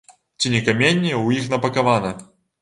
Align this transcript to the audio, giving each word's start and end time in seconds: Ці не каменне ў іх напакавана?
Ці 0.39 0.51
не 0.53 0.61
каменне 0.69 1.11
ў 1.11 1.43
іх 1.43 1.51
напакавана? 1.53 2.11